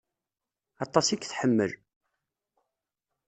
[0.83, 1.71] Aṭas i k-tḥemmel.